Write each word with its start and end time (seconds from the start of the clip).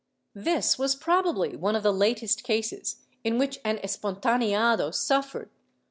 ^ 0.37 0.43
This 0.43 0.79
was 0.79 0.95
probably 0.95 1.55
one 1.55 1.75
of 1.75 1.83
the 1.83 1.93
latest 1.93 2.41
cases 2.43 3.03
in 3.23 3.37
which 3.37 3.59
an 3.63 3.77
espontaneado 3.83 4.89
suffered. 4.95 5.51